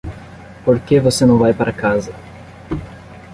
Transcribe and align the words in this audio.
Por 0.65 0.79
que 0.79 0.99
você 0.99 1.27
não 1.27 1.37
vai 1.37 1.53
para 1.53 1.71
casa? 1.71 2.11